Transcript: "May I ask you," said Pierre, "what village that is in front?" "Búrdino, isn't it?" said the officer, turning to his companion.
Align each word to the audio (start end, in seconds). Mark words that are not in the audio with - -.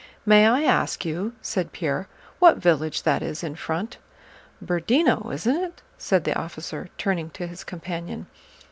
"May 0.25 0.47
I 0.47 0.63
ask 0.63 1.05
you," 1.05 1.33
said 1.43 1.71
Pierre, 1.73 2.07
"what 2.39 2.57
village 2.57 3.03
that 3.03 3.21
is 3.21 3.43
in 3.43 3.53
front?" 3.53 3.97
"Búrdino, 4.65 5.31
isn't 5.31 5.55
it?" 5.63 5.83
said 5.99 6.23
the 6.23 6.35
officer, 6.35 6.89
turning 6.97 7.29
to 7.29 7.45
his 7.45 7.63
companion. 7.63 8.25